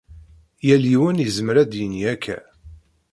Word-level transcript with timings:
Yal 0.67 0.83
yiwen 0.91 1.21
yezmer 1.25 1.55
ad 1.57 1.67
d-yini 1.71 2.03
akka. 2.13 2.37